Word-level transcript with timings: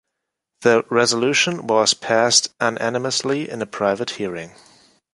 The 0.61 0.83
resolution 0.89 1.67
was 1.67 1.93
passed 1.93 2.49
unanimously 2.59 3.47
in 3.47 3.61
a 3.61 3.67
private 3.67 4.09
hearing. 4.09 4.55